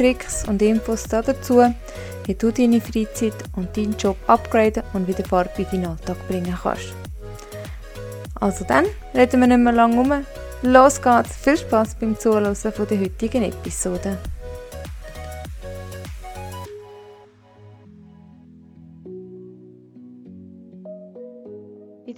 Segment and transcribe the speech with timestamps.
[0.00, 1.62] Tricks und Infos dazu,
[2.24, 6.56] wie du deine Freizeit und deinen Job upgraden und wieder Farbe in deinen Alltag bringen
[6.62, 6.94] kannst.
[8.36, 10.24] Also dann, reden wir nicht mehr lange um.
[10.62, 11.36] Los geht's!
[11.36, 14.16] Viel Spaß beim Zuhören der heutigen Episode.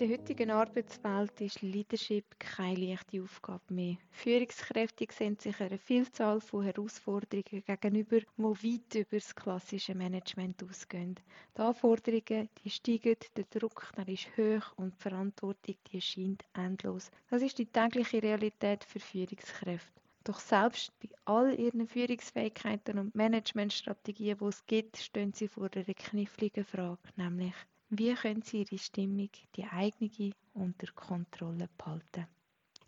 [0.03, 3.99] Der heutigen Arbeitswelt ist Leadership keine leichte Aufgabe mehr.
[4.11, 11.15] Führungskräfte sehen sich einer Vielzahl von Herausforderungen gegenüber, die weit über das klassische Management ausgehen.
[11.57, 17.13] Die Anforderungen die steigen, der Druck der ist hoch und die Verantwortung die erscheint endlos.
[17.31, 20.03] Das ist die tägliche Realität für Führungskräfte.
[20.25, 25.95] Doch selbst bei all ihren Führungsfähigkeiten und Managementstrategien, die es gibt, stehen sie vor einer
[25.95, 27.55] kniffligen Frage, nämlich
[27.95, 32.27] wie können Sie Ihre Stimmung, die eigene, unter Kontrolle behalten?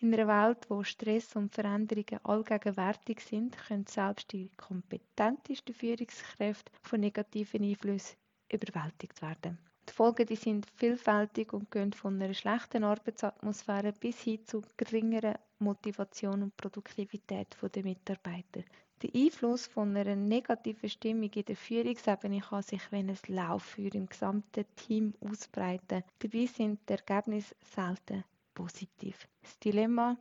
[0.01, 7.01] In einer Welt, wo Stress und Veränderungen allgegenwärtig sind, können selbst die kompetentesten Führungskräfte von
[7.01, 8.17] negativen Einflüssen
[8.51, 9.59] überwältigt werden.
[9.87, 15.39] Die Folgen die sind vielfältig und gehen von einer schlechten Arbeitsatmosphäre bis hin zu geringerer
[15.59, 18.63] Motivation und Produktivität der Mitarbeiter.
[19.03, 24.07] Der Einfluss von einer negativen Stimmung in der Führungsebene kann sich wie ein Lauffeuer im
[24.07, 26.05] gesamten Team ausbreiten.
[26.21, 29.29] Dabei sind die Ergebnisse selten positiv.
[29.43, 30.17] Das Dilemma,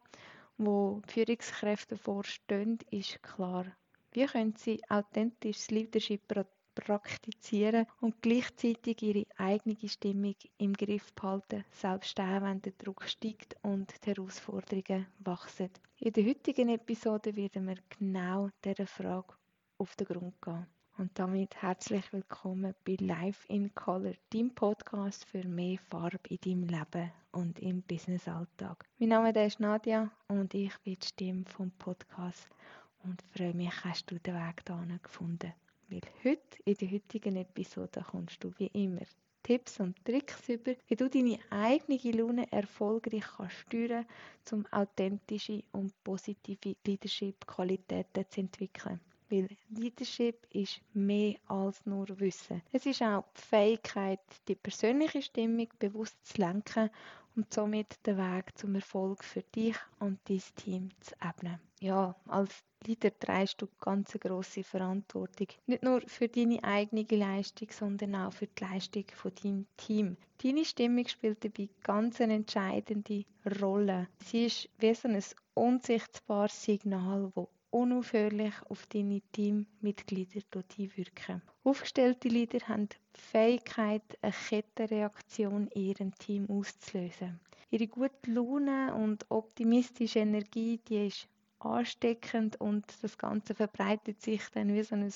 [0.58, 3.66] wo Führungskräfte vorstehen, ist klar.
[4.12, 6.28] Wie können sie authentisches Leadership
[6.76, 13.56] praktizieren und gleichzeitig ihre eigene Stimmung im Griff behalten, selbst dann, wenn der Druck steigt
[13.62, 15.70] und die Herausforderungen wachsen.
[16.00, 19.34] In der heutigen Episode werden wir genau dieser Frage
[19.78, 20.68] auf den Grund gehen.
[20.98, 26.68] Und damit herzlich willkommen bei Life in Color, deinem Podcast für mehr Farbe in deinem
[26.68, 28.86] Leben und im Businessalltag.
[29.00, 32.48] Mein Name ist Nadia und ich bin die Stimme vom Podcast
[33.04, 35.54] und freue mich, hast du den Weg hierhin gefunden.
[35.94, 39.04] Weil heute, in der heutigen Episode, kommst du wie immer
[39.44, 44.08] Tipps und Tricks über, wie du deine eigene Laune erfolgreich kannst steuern
[44.52, 49.02] um authentische und positive Leadership-Qualitäten zu entwickeln.
[49.30, 52.64] Weil Leadership ist mehr als nur Wissen.
[52.72, 56.90] Es ist auch die Fähigkeit, die persönliche Stimmung bewusst zu lenken
[57.36, 61.60] und somit den Weg zum Erfolg für dich und dein Team zu ebnen.
[61.80, 65.48] Ja, als Leader trägst du ganz große Verantwortung.
[65.68, 70.18] Nicht nur für deine eigene Leistung, sondern auch für die Leistung von deinem Team.
[70.44, 73.26] Deine Stimmung spielt dabei ganz eine entscheidende
[73.62, 74.08] Rolle.
[74.26, 75.24] Sie ist wie so ein
[75.54, 80.42] unsichtbares Signal, das unaufhörlich auf deine Teammitglieder
[80.78, 81.42] einwirken.
[81.64, 87.40] Aufgestellte Leader haben die Fähigkeit, eine Kettenreaktion in ihrem Team auszulösen.
[87.72, 91.28] Ihre gute Laune und optimistische Energie, die ist
[91.66, 95.12] ansteckend und das Ganze verbreitet sich dann wie so ein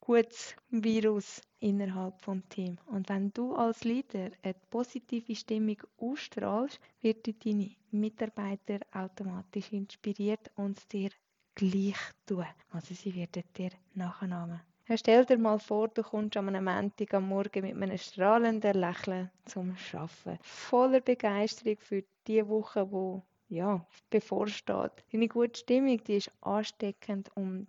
[0.00, 2.76] gutes Virus innerhalb vom Team.
[2.86, 10.76] Und wenn du als Leader eine positive Stimmung ausstrahlst, wird deine Mitarbeiter automatisch inspiriert und
[10.78, 11.10] es dir
[11.54, 11.96] gleich
[12.26, 12.44] tun.
[12.70, 14.60] Also sie werden dir nachahmen.
[14.96, 19.74] Stell dir mal vor, du kommst am Montag am Morgen mit einem strahlenden Lächeln zum
[19.94, 20.38] Arbeiten.
[20.42, 25.04] Voller Begeisterung für die Woche, die ja, bevorsteht.
[25.12, 27.68] Deine gute Stimmung die ist ansteckend und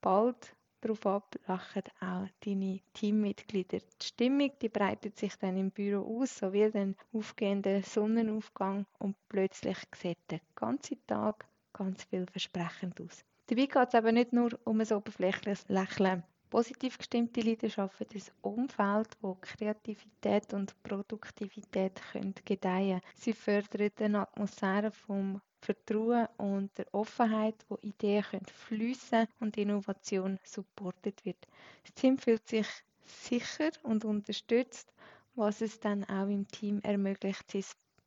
[0.00, 3.78] bald darauf ab lachen auch deine Teammitglieder.
[3.78, 9.16] Die Stimmung die breitet sich dann im Büro aus, so wie den aufgehenden Sonnenaufgang und
[9.28, 13.24] plötzlich sieht der ganze Tag ganz vielversprechend aus.
[13.46, 16.24] Dabei geht es aber nicht nur um ein oberflächliches Lächeln.
[16.50, 24.20] Positiv gestimmte Leute schaffen ein Umfeld, wo Kreativität und Produktivität können gedeihen Sie fördern eine
[24.20, 31.48] Atmosphäre vom Vertrauen und der Offenheit, wo Ideen können fließen und Innovation supportet wird.
[31.82, 32.68] Das Team fühlt sich
[33.04, 34.92] sicher und unterstützt,
[35.34, 37.64] was es dann auch im Team ermöglicht, sein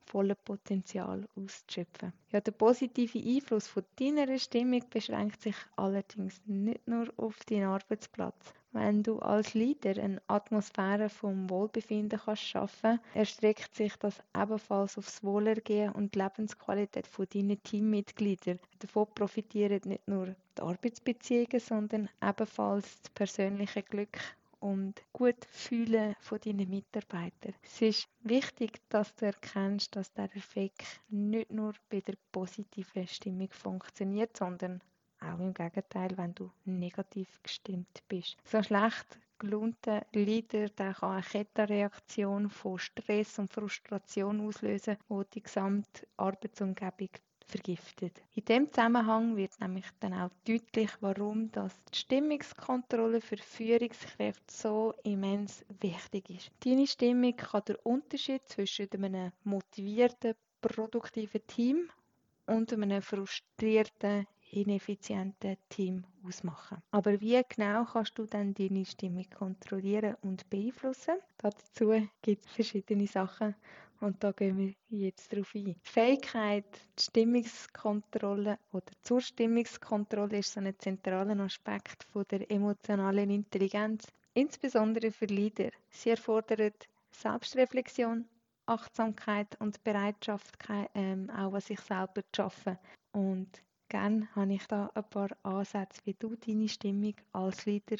[0.09, 2.13] volle Potenzial auszuschöpfen.
[2.31, 8.53] Ja, der positive Einfluss von deiner Stimmung beschränkt sich allerdings nicht nur auf deinen Arbeitsplatz.
[8.71, 15.23] Wenn du als Leader eine Atmosphäre vom Wohlbefinden kannst schaffen, erstreckt sich das ebenfalls aufs
[15.23, 18.59] Wohlergehen und die Lebensqualität von deinen Teammitgliedern.
[18.77, 24.19] Davon profitieren nicht nur die Arbeitsbeziehungen, sondern ebenfalls das persönliche Glück
[24.59, 27.53] und gut fühlen von deinen Mitarbeitern.
[27.63, 33.49] Es ist wichtig, dass du erkennst, dass der Effekt nicht nur bei der positiven Stimmung
[33.51, 34.81] funktioniert, sondern
[35.21, 38.37] auch im Gegenteil, wenn du negativ gestimmt bist.
[38.45, 45.43] So schlecht gelaunter Leader der kann eine Kettenreaktion von Stress und Frustration auslösen, die die
[45.43, 47.09] gesamte Arbeitsumgebung
[47.49, 48.21] vergiftet.
[48.35, 54.93] In dem Zusammenhang wird nämlich dann auch deutlich, warum das die Stimmungskontrolle für Führungskräfte so
[55.03, 56.51] immens wichtig ist.
[56.63, 61.89] Deine Stimmung kann der Unterschied zwischen einem motivierten, produktiven Team
[62.45, 66.81] und einem frustrierten, ineffizienten Team ausmachen.
[66.91, 71.15] Aber wie genau kannst du dann deine Stimmung kontrollieren und beeinflussen?
[71.37, 73.55] Dazu gibt es verschiedene Sachen
[74.01, 75.65] und da gehen wir jetzt darauf ein.
[75.65, 76.65] Die Fähigkeit,
[76.97, 85.11] die Stimmungskontrolle oder zur Stimmungskontrolle ist so ein zentraler Aspekt von der emotionalen Intelligenz, insbesondere
[85.11, 85.71] für Leader.
[85.89, 88.25] Sie erfordert Selbstreflexion,
[88.65, 90.57] Achtsamkeit und Bereitschaft,
[90.93, 92.79] ähm, auch an sich selber zu arbeiten.
[93.11, 97.97] Und gerne habe ich da ein paar Ansätze, wie du deine Stimmung als Leader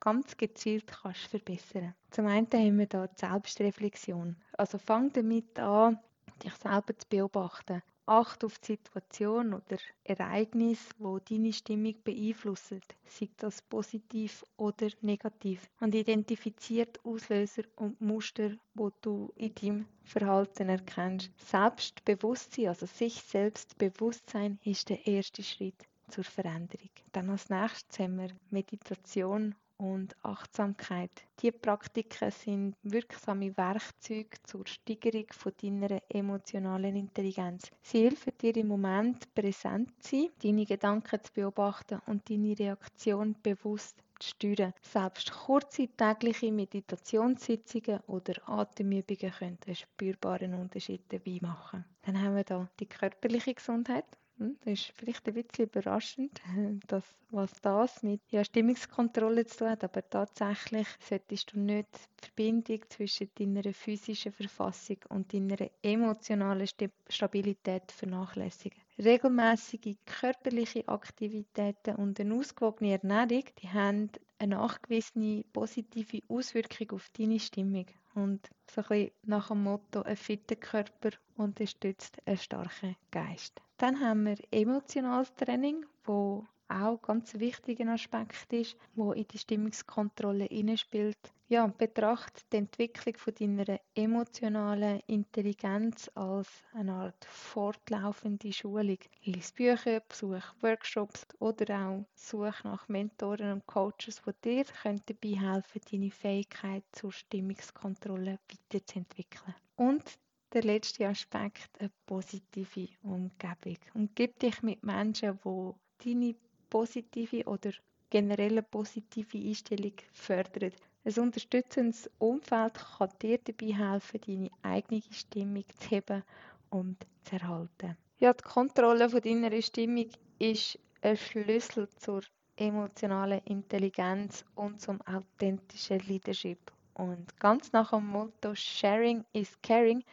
[0.00, 1.94] ganz gezielt kannst verbessern.
[2.10, 4.36] Zum einen haben wir da die Selbstreflexion.
[4.56, 5.98] Also fang damit an,
[6.42, 7.82] dich selber zu beobachten.
[8.10, 15.70] Acht auf die Situation oder Ereignis, wo deine Stimmung beeinflussen, sei das positiv oder negativ.
[15.78, 21.30] Und identifiziert Auslöser und Muster, wo du in deinem Verhalten erkennst.
[21.38, 26.90] Selbstbewusstsein, also sich selbst Bewusstsein, ist der erste Schritt zur Veränderung.
[27.12, 31.10] Dann als nächstes haben wir Meditation und Achtsamkeit.
[31.40, 37.70] Diese Praktiken sind wirksame Werkzeuge zur Steigerung von deiner emotionalen Intelligenz.
[37.82, 43.34] Sie helfen dir im Moment präsent zu sein, deine Gedanken zu beobachten und deine Reaktion
[43.42, 44.74] bewusst zu steuern.
[44.82, 51.86] Selbst kurze tägliche Meditationssitzungen oder Atemübungen können einen spürbaren Unterschied dabei machen.
[52.02, 54.04] Dann haben wir da die körperliche Gesundheit.
[54.40, 56.40] Hm, das ist vielleicht ein bisschen überraschend,
[56.88, 62.24] dass, was das mit ja, Stimmungskontrolle zu tun hat, aber tatsächlich solltest du nicht die
[62.26, 66.66] Verbindung zwischen deiner physischen Verfassung und deiner emotionalen
[67.08, 68.80] Stabilität vernachlässigen.
[68.98, 74.08] Regelmäßige körperliche Aktivitäten und eine ausgewogene Ernährung, die haben
[74.38, 77.86] eine nachgewiesene positive Auswirkung auf deine Stimmung.
[78.14, 83.60] Und so ein bisschen nach dem Motto, ein fitter Körper unterstützt einen starken Geist.
[83.76, 90.48] Dann haben wir emotionales Training, wo auch ganz wichtiger Aspekt ist, wo in die Stimmungskontrolle
[90.76, 91.32] spielt.
[91.52, 98.98] Ja, betracht die Entwicklung von deiner emotionalen Intelligenz als eine Art fortlaufende Schulung.
[99.24, 104.64] Lies Bücher, besuch Workshops oder auch such nach Mentoren und Coaches, die dir
[105.04, 109.56] dabei helfen deine Fähigkeit zur Stimmungskontrolle weiterzuentwickeln.
[109.74, 110.04] Und
[110.52, 113.76] der letzte Aspekt, eine positive Umgebung.
[113.94, 116.36] Umgib dich mit Menschen, die deine
[116.68, 117.72] positive oder
[118.08, 120.70] generelle positive Einstellung fördern.
[121.10, 126.22] Ein unterstützendes Umfeld kann dir dabei helfen, deine eigene Stimmung zu heben
[126.70, 127.96] und zu erhalten.
[128.20, 130.08] Ja, die Kontrolle von deiner Stimmung
[130.38, 132.22] ist ein Schlüssel zur
[132.56, 136.70] emotionalen Intelligenz und zum authentischen Leadership.
[136.94, 140.04] Und ganz nach dem Motto Sharing is Caring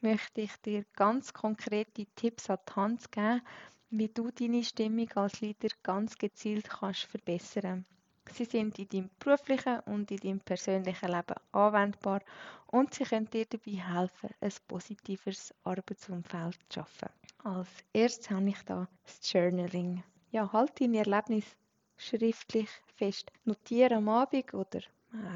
[0.00, 3.42] möchte ich dir ganz konkrete Tipps an die Hand geben,
[3.90, 7.86] wie du deine Stimmung als Leader ganz gezielt kannst verbessern.
[8.32, 12.20] Sie sind in deinem beruflichen und in deinem persönlichen Leben anwendbar
[12.66, 17.08] und sie können dir dabei helfen, ein positiveres Arbeitsumfeld zu schaffen.
[17.44, 20.02] Als erstes habe ich da das Journaling.
[20.30, 21.56] Ja, halt deine Erlebnisse
[21.96, 23.32] schriftlich fest.
[23.44, 24.80] Notiere am Abend oder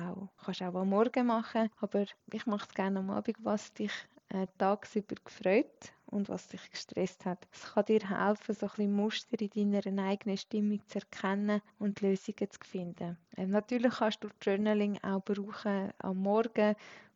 [0.06, 3.92] auch, kannst auch am Morgen machen, aber ich mache es gerne am Abend, was dich
[4.32, 7.46] äh, tagsüber gefreut und was dich gestresst hat.
[7.52, 12.00] Es kann dir helfen, so ein bisschen Muster in deiner eigenen Stimmung zu erkennen und
[12.00, 13.18] Lösungen zu finden.
[13.36, 16.74] Ähm, natürlich kannst du Journaling auch brauchen am Morgen,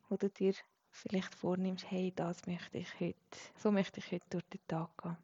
[0.09, 0.53] wo du dir
[0.91, 3.15] vielleicht vornimmst, hey, das möchte ich heute,
[3.57, 5.17] so möchte ich heute durch den Tag gehen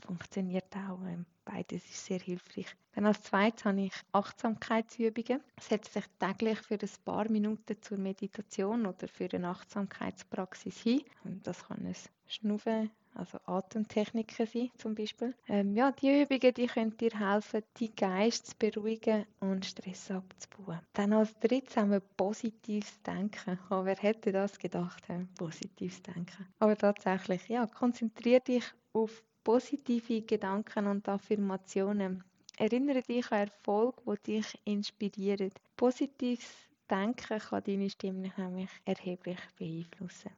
[0.00, 1.00] funktioniert auch.
[1.06, 2.66] Ähm, beides ist sehr hilfreich.
[2.94, 5.40] Dann als zweites habe ich Achtsamkeitsübungen.
[5.60, 11.02] Setze dich täglich für ein paar Minuten zur Meditation oder für eine Achtsamkeitspraxis hin.
[11.42, 11.94] Das kann ein
[12.26, 15.34] Schnuffen, also Atemtechniken sein zum Beispiel.
[15.48, 20.80] Ähm, ja, die Übungen die können dir helfen, deinen Geist zu beruhigen und Stress abzubauen.
[20.92, 23.58] Dann als drittes haben wir positives Denken.
[23.70, 25.04] Oh, wer hätte das gedacht?
[25.38, 26.46] Positives Denken.
[26.58, 32.22] Aber tatsächlich, ja, konzentriere dich auf positive Gedanken und Affirmationen.
[32.58, 35.54] Erinnere dich an Erfolg, wo dich inspiriert.
[35.74, 40.32] Positives Denken kann deine Stimme nämlich erheblich beeinflussen.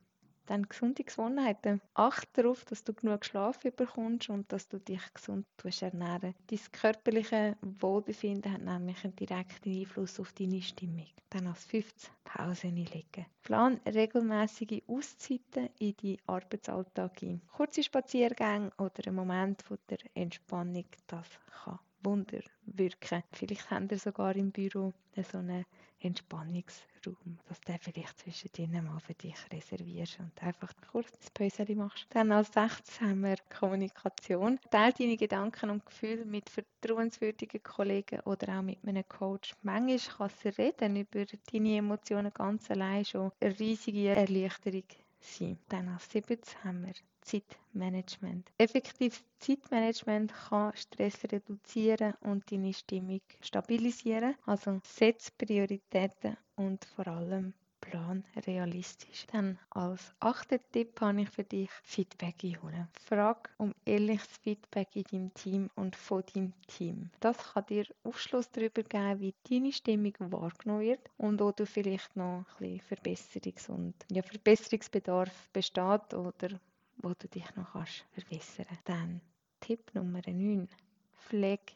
[0.50, 1.80] Dann gesunde Gewohnheiten.
[1.94, 5.46] Achte darauf, dass du genug Schlaf bekommst und dass du dich gesund
[5.80, 11.06] ernähren Dein körperliche Wohlbefinden hat nämlich einen direkten Einfluss auf deine Stimmung.
[11.28, 13.26] Dann als 15 Pause einlegen.
[13.44, 17.42] Plan regelmäßige Auszeiten in deinen Arbeitsalltag ein.
[17.52, 21.28] Kurze Spaziergänge oder ein Moment der Entspannung, das
[21.62, 23.22] kann Wunder wirken.
[23.32, 24.92] Vielleicht haben ihr sogar im Büro
[25.30, 25.64] so einen
[26.02, 31.76] Entspannungsraum, dass du vielleicht zwischen denen mal für dich reservierst und einfach kurz ein Päuschen
[31.76, 32.06] machst.
[32.10, 34.58] Dann als sechstes haben wir Kommunikation.
[34.70, 39.54] Teil deine Gedanken und Gefühle mit vertrauenswürdigen Kollegen oder auch mit einem Coach.
[39.62, 44.84] Manchmal kann es reden über deine Emotionen ganz allein schon eine riesige Erleichterung
[45.20, 45.58] sein.
[45.68, 48.50] Dann als siebtes haben wir Zeitmanagement.
[48.58, 54.34] Effektives Zeitmanagement kann Stress reduzieren und deine Stimmung stabilisieren.
[54.46, 57.52] Also setz Prioritäten und vor allem
[57.90, 59.26] Plan realistisch.
[59.32, 62.88] Dann als achter Tipp habe ich für dich Feedback einholen.
[63.04, 67.10] Frag um ehrliches Feedback in deinem Team und von deinem Team.
[67.20, 72.14] Das kann dir Aufschluss darüber geben, wie deine Stimmung wahrgenommen wird und wo du vielleicht
[72.16, 76.60] noch ein bisschen Verbesserungs- und ja, Verbesserungsbedarf besteht oder
[76.98, 78.66] wo du dich noch kannst verbessern.
[78.84, 79.20] Dann
[79.60, 80.68] Tipp Nummer 9.
[81.16, 81.72] Pflege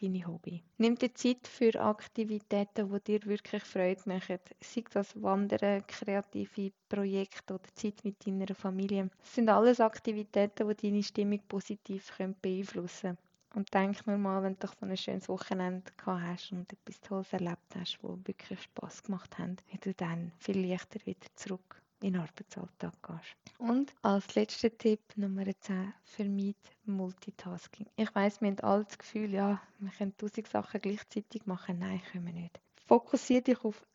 [0.00, 0.62] deine Hobby.
[0.78, 4.38] Nimm dir Zeit für Aktivitäten, die dir wirklich Freude machen.
[4.60, 9.10] Sei das Wandern, kreative Projekte oder Zeit mit deiner Familie.
[9.20, 13.18] Das sind alles Aktivitäten, die deine Stimmung positiv beeinflussen können.
[13.54, 17.32] Und denk nur mal, wenn du so ein schönes Wochenende gehabt hast und etwas Tolles
[17.32, 22.14] erlebt hast, wo wirklich Spaß gemacht hat, wie du dann viel leichter wieder zurück in
[22.14, 23.58] den Arbeitsalltag gehst.
[23.58, 27.86] Und als letzter Tipp Nummer 10, vermeid Multitasking.
[27.96, 31.78] Ich weiß, wir haben alle das Gefühl, ja, wir können tausend Sachen gleichzeitig machen.
[31.78, 32.60] Nein, können wir nicht.
[32.86, 33.86] Fokussiere dich auf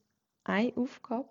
[0.43, 1.29] eine Aufgabe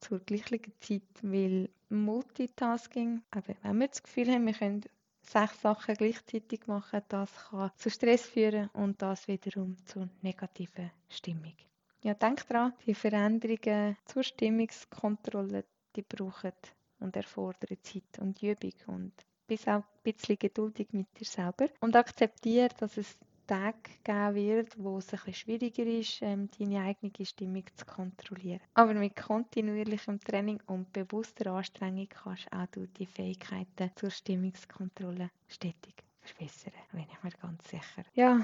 [0.00, 4.82] zur gleichen Zeit, weil Multitasking, aber wenn wir das Gefühl haben, wir können
[5.22, 11.54] sechs Sachen gleichzeitig machen, das kann zu Stress führen und das wiederum zu negativer Stimmung.
[12.02, 15.64] Ja, denk dran, die Veränderungen zur Stimmungskontrolle
[15.94, 16.52] die brauchen
[17.00, 19.12] und erfordern Zeit und Übung und
[19.46, 24.78] bis auch ein bisschen geduldig mit dir selber und akzeptiere, dass es Tage geben wird,
[24.78, 28.60] wo es ein bisschen schwieriger ist, ähm, deine eigene Stimmung zu kontrollieren.
[28.72, 35.94] Aber mit kontinuierlichem Training und bewusster Anstrengung kannst auch du die Fähigkeiten zur Stimmungskontrolle stetig
[36.22, 38.04] verbessern, bin ich mir ganz sicher.
[38.14, 38.40] Ja,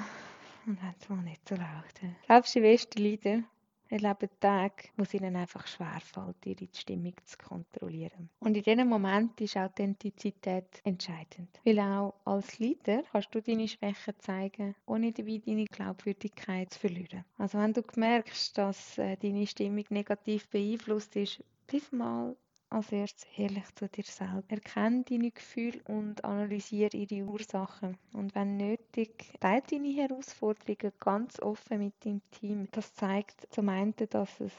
[0.67, 2.01] und wenn es mal nicht so läuft.
[2.27, 3.43] Selbst die besten Leader
[3.91, 8.31] erleben Tage, wo es ihnen einfach schwerfällt, ihre Stimmung zu kontrollieren.
[8.41, 11.61] Und in diesem Moment ist Authentizität entscheidend.
[11.65, 17.25] Weil auch als Leader kannst du deine Schwächen zeigen, ohne dabei deine Glaubwürdigkeit zu verlieren.
[17.39, 22.37] Also wenn du merkst, dass äh, deine Stimmung negativ beeinflusst ist, bleib mal
[22.71, 24.51] als erstes ehrlich zu dir selbst.
[24.51, 27.99] Erkenne deine Gefühle und analysiere ihre Ursachen.
[28.13, 32.69] Und wenn nötig, teile deine Herausforderungen ganz offen mit deinem Team.
[32.71, 34.53] Das zeigt zum einen, dass es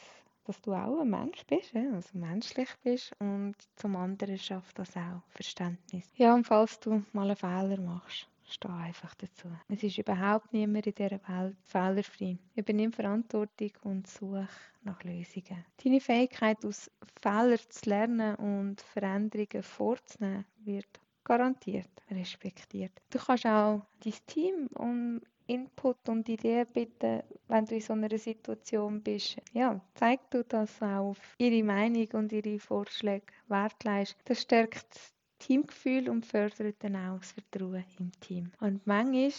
[0.46, 5.22] dass du auch ein Mensch bist, also menschlich bist und zum anderen schafft das auch
[5.30, 6.12] Verständnis.
[6.16, 9.48] Ja, und falls du mal einen Fehler machst, Stehe einfach dazu.
[9.70, 12.38] Es ist überhaupt niemand in dieser Welt fehlerfrei.
[12.56, 14.48] Übernimm Verantwortung und suche
[14.84, 15.66] nach Lösungen.
[15.84, 16.92] Deine Fähigkeit, aus
[17.22, 22.92] Fehlern zu lernen und Veränderungen vorzunehmen, wird garantiert respektiert.
[23.10, 28.18] Du kannst auch dein Team um Input und Ideen bitten, wenn du in so einer
[28.18, 29.38] Situation bist.
[29.54, 34.16] Ja, zeig du das auch auf ihre Meinung und ihre Vorschläge Wert leist.
[34.26, 38.52] Das stärkt Teamgefühl und fördert dann auch das Vertrauen im Team.
[38.60, 39.32] Und manchmal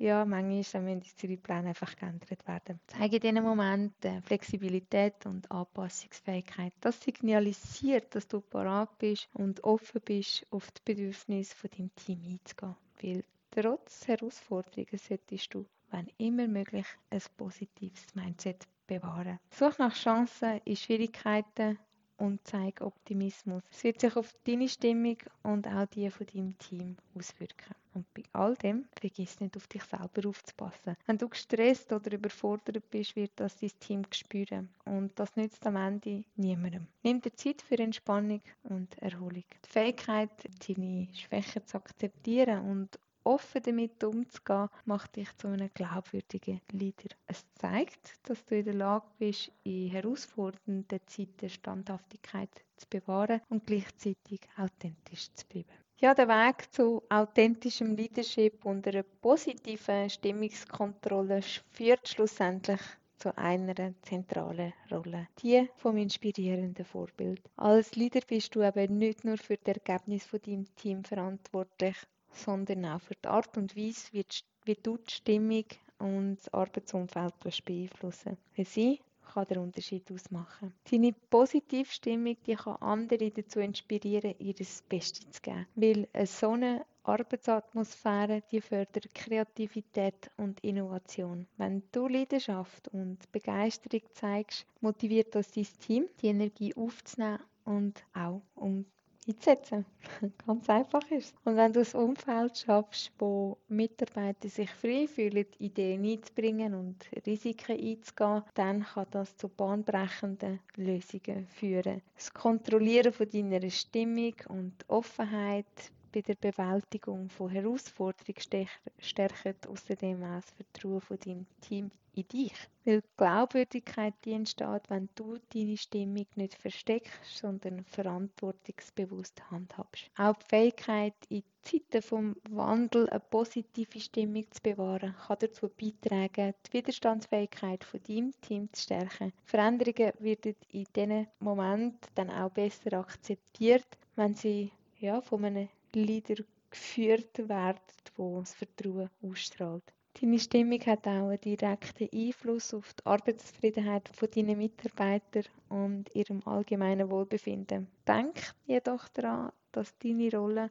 [0.00, 2.80] ja, manchmal müssen unsere Pläne einfach geändert werden.
[2.86, 6.72] Zeige in diesen Momenten Flexibilität und Anpassungsfähigkeit.
[6.80, 12.18] Das signalisiert, dass du parat bist und offen bist, auf die Bedürfnisse von deinem Team
[12.24, 12.76] einzugehen.
[13.02, 19.38] Weil trotz Herausforderungen solltest du, wenn immer möglich, ein positives Mindset bewahren.
[19.50, 21.78] Such nach Chancen in Schwierigkeiten
[22.20, 23.62] und zeig Optimismus.
[23.70, 27.74] Es wird sich auf deine Stimmung und auch die von deinem Team auswirken.
[27.92, 30.96] Und bei all dem vergiss nicht auf dich selber aufzupassen.
[31.06, 34.68] Wenn du gestresst oder überfordert bist, wird das dein Team spüren.
[34.84, 36.86] Und das nützt am Ende niemandem.
[37.02, 39.44] Nimm dir Zeit für Entspannung und Erholung.
[39.64, 40.30] Die Fähigkeit,
[40.68, 42.98] deine Schwächen zu akzeptieren und
[43.30, 47.14] offen damit umzugehen, macht dich zu einem glaubwürdigen Leader.
[47.28, 53.66] Es zeigt, dass du in der Lage bist, in herausfordernden Zeiten Standhaftigkeit zu bewahren und
[53.66, 55.68] gleichzeitig authentisch zu bleiben.
[55.98, 62.80] Ja, der Weg zu authentischem Leadership und einer positiven Stimmungskontrolle führt schlussendlich
[63.18, 67.42] zu einer zentralen Rolle, die vom inspirierenden Vorbild.
[67.56, 71.96] Als Leader bist du eben nicht nur für das Ergebnis von deinem Team verantwortlich,
[72.32, 74.24] sondern auch für die Art und Weise, wie,
[74.64, 75.64] wie du die Stimmung
[75.98, 77.34] und das Arbeitsumfeld
[77.64, 78.36] beeinflussen.
[78.56, 79.00] Weil sie
[79.32, 80.72] kann den Unterschied ausmachen.
[80.90, 84.54] Deine positive Stimmung die kann andere dazu inspirieren, ihr
[84.88, 85.66] Bestes zu geben.
[85.76, 91.46] Weil eine so eine Arbeitsatmosphäre die fördert Kreativität und Innovation.
[91.56, 98.42] Wenn du Leidenschaft und Begeisterung zeigst, motiviert das dein Team, die Energie aufzunehmen und auch
[98.54, 98.84] um
[99.30, 99.84] einzusetzen.
[100.46, 106.04] Ganz einfach ist Und wenn du ein Umfeld schaffst, wo Mitarbeiter sich frei fühlen, Ideen
[106.04, 106.96] einzubringen und
[107.26, 112.02] Risiken einzugehen, dann kann das zu bahnbrechenden Lösungen führen.
[112.16, 115.66] Das Kontrollieren von deiner Stimmung und Offenheit
[116.12, 122.54] bei der Bewältigung von Herausforderungen stärkt außerdem auch das Vertrauen von deinem Team in dich.
[122.84, 130.10] Weil Glaubwürdigkeit die entsteht, wenn du deine Stimmung nicht versteckst, sondern verantwortungsbewusst handhabst.
[130.16, 136.54] Auch die Fähigkeit, in Zeiten vom Wandel eine positive Stimmung zu bewahren, kann dazu beitragen,
[136.66, 139.32] die Widerstandsfähigkeit von deinem Team zu stärken.
[139.44, 143.86] Veränderungen werden in diesen Momenten dann auch besser akzeptiert,
[144.16, 147.80] wenn sie ja, von einem Leader geführt werden,
[148.16, 149.82] wo das Vertrauen ausstrahlt.
[150.20, 157.10] Deine Stimmung hat auch einen direkten Einfluss auf die Arbeitszufriedenheit deiner Mitarbeiter und ihrem allgemeinen
[157.10, 157.86] Wohlbefinden.
[158.06, 160.70] Denk jedoch daran, dass deine Rolle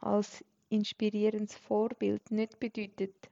[0.00, 3.28] als inspirierendes Vorbild nicht bedeutet,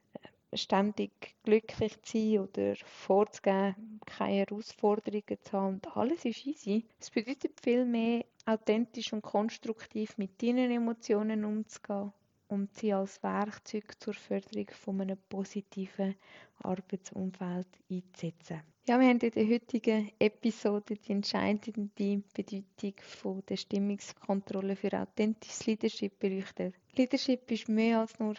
[0.53, 6.85] ständig glücklich zu sein oder vorzugeben, keine Herausforderungen zu haben und alles ist easy.
[6.99, 12.13] Es bedeutet vielmehr, authentisch und konstruktiv mit deinen Emotionen umzugehen
[12.47, 16.15] und sie als Werkzeug zur Förderung von einem positiven
[16.59, 18.61] Arbeitsumfeld einzusetzen.
[18.87, 25.65] Ja, wir haben in der heutigen Episode die entscheidende Bedeutung von der Stimmungskontrolle für authentisches
[25.65, 26.75] Leadership beleuchtet.
[26.95, 28.35] Leadership ist mehr als nur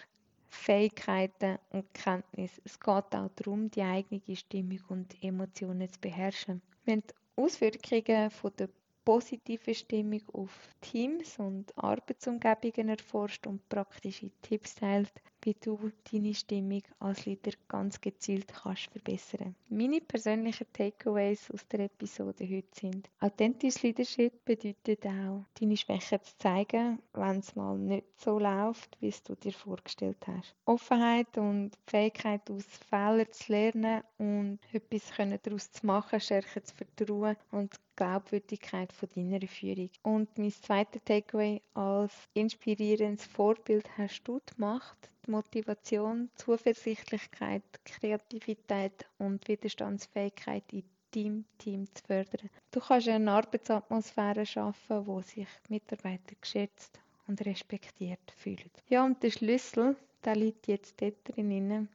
[0.57, 2.61] Fähigkeiten und Kenntnis.
[2.64, 6.62] Es geht auch darum, die eigene Stimmung und Emotionen zu beherrschen.
[6.87, 8.69] Haben die Auswirkungen von der
[9.05, 15.12] positive Stimmung auf Teams und Arbeitsumgebungen erforscht und praktische Tipps teilt,
[15.46, 19.54] wie du deine Stimmung als Leader ganz gezielt kannst verbessern.
[19.68, 26.37] Meine persönlichen Takeaways aus der Episode heute sind: Authentisches Leadership bedeutet auch, deine Schwächen zu
[26.38, 30.56] zeigen, wenn es mal nicht so läuft, wie es du dir vorgestellt hast.
[30.64, 37.37] Offenheit und Fähigkeit aus Fehlern zu lernen und etwas daraus zu machen, stärken das Vertrauen
[37.52, 39.90] und Glaubwürdigkeit von deiner Führung.
[40.02, 44.40] Und mein zweiter Takeaway als inspirierendes Vorbild hast du
[45.26, 50.84] Motivation, Zuversichtlichkeit, Kreativität und Widerstandsfähigkeit in
[51.14, 52.50] deinem Team zu fördern.
[52.70, 58.70] Du kannst eine Arbeitsatmosphäre schaffen, wo sich Mitarbeiter geschätzt und respektiert fühlen.
[58.88, 61.88] Ja, und der Schlüssel, der liegt jetzt dort drin,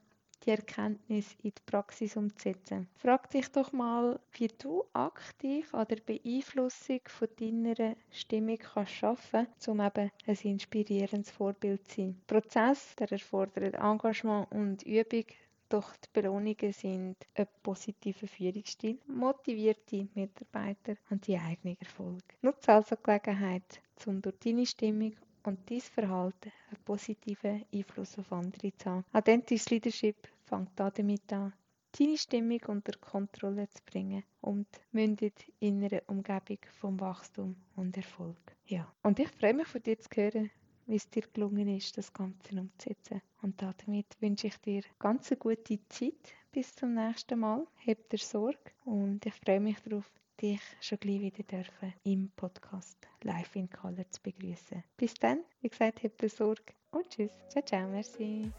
[0.44, 2.88] die Erkenntnis in die Praxis umzusetzen.
[2.96, 9.46] Frag dich doch mal, wie du aktiv an der Beeinflussung von deiner Stimmung kannst schaffen
[9.46, 12.20] kannst, um eben ein inspirierendes Vorbild zu sein.
[12.28, 15.24] Der Prozess der erfordert Engagement und Übung,
[15.68, 22.22] doch die Belohnungen sind ein positiver Führungsstil, motivierte Mitarbeiter und die eigene Erfolg.
[22.42, 28.32] Nutze also die Gelegenheit, um durch deine Stimmung und dein Verhalten einen positiven Einfluss auf
[28.32, 29.04] andere zu haben.
[29.12, 31.52] Authentisches Leadership fängt damit an,
[31.98, 38.36] deine Stimmung unter Kontrolle zu bringen und mündet in einer Umgebung von Wachstum und Erfolg.
[38.66, 40.50] Ja, und ich freue mich von dir zu hören,
[40.86, 43.22] wie es dir gelungen ist, das Ganze umzusetzen.
[43.40, 46.34] Und damit wünsche ich dir ganz eine gute Zeit.
[46.50, 47.66] Bis zum nächsten Mal.
[47.86, 50.10] Habt dir Sorge und ich freue mich darauf,
[50.42, 54.82] dich schon gleich wieder dürfen im Podcast Live in Color zu begrüßen.
[54.96, 57.30] Bis dann, wie gesagt, habt ihr Sorge und tschüss.
[57.48, 58.50] Ciao, ciao, merci.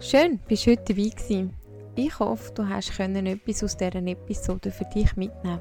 [0.00, 1.54] Schön, bist du heute dabei gewesen.
[1.96, 5.60] Ich hoffe, du hast können etwas aus dieser Episode für dich mitnehmen.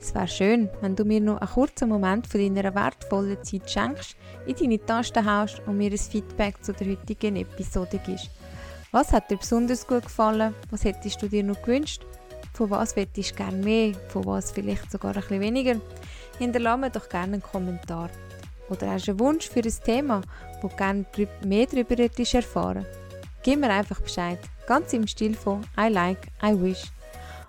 [0.00, 4.16] Es wäre schön, wenn du mir noch einen kurzen Moment von deiner wertvollen Zeit schenkst,
[4.46, 8.30] in deine Tasten haust und mir ein Feedback zu der heutigen Episode gibst.
[8.94, 10.54] Was hat dir besonders gut gefallen?
[10.70, 12.02] Was hättest du dir noch gewünscht?
[12.52, 13.94] Von was hättest du gerne mehr?
[14.08, 15.76] Von was vielleicht sogar ein bisschen weniger?
[16.38, 18.10] Hinterlasse mir doch gerne einen Kommentar.
[18.68, 20.20] Oder hast du einen Wunsch für ein Thema,
[20.60, 21.06] wo du gerne
[21.42, 22.84] mehr darüber hättest erfahren?
[23.42, 24.38] Gib mir einfach Bescheid.
[24.66, 26.92] Ganz im Stil von I like, I wish.